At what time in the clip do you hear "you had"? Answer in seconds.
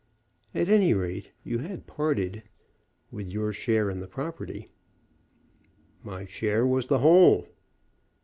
1.43-1.85